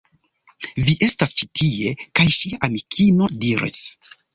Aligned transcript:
Vi 0.87 0.95
estas 1.09 1.37
ĉi 1.43 1.49
tie! 1.61 1.95
kaj 2.21 2.29
ŝia 2.41 2.65
amikino 2.71 3.33
diris: 3.47 3.89